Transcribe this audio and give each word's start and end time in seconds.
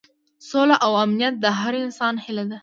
سوله 0.49 0.75
او 0.85 0.91
امنیت 1.03 1.33
د 1.39 1.45
هر 1.59 1.73
انسان 1.85 2.13
هیله 2.25 2.45
ده. 2.49 2.57